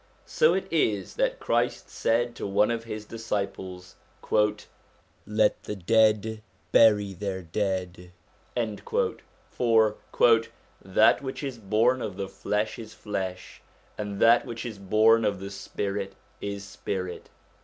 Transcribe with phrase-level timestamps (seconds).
[0.25, 3.97] So it is that Christ said to one of his disciples:
[5.27, 8.11] 'Let the dead bury their dead';
[9.51, 9.95] for
[10.83, 13.61] 'That which is born of the flesh is flesh,
[13.95, 17.29] and that which is born of the spirit is spirit.'